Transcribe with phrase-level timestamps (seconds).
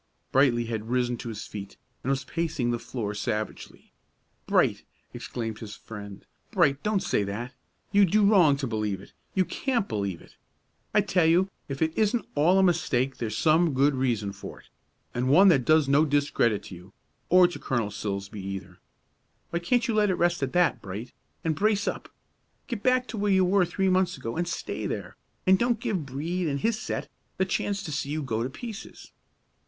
[0.31, 3.91] Brightly had risen to his feet, and was pacing the floor savagely.
[4.47, 4.81] "Bright,"
[5.13, 7.53] exclaimed his friend, "Bright, don't say that!
[7.91, 10.35] You do wrong to believe it; you can't believe it.
[10.91, 14.69] I tell you if it isn't all a mistake there's some good reason for it,
[15.13, 16.93] and one that does no discredit to you,
[17.29, 18.79] or to Colonel Silsbee either.
[19.51, 21.13] Why can't you let it rest at that, Bright,
[21.43, 22.09] and brace up.
[22.65, 25.15] Get back to where you were three months ago, and stay there,
[25.45, 27.07] and don't give Brede and his set
[27.37, 29.11] the chance to see you go to pieces.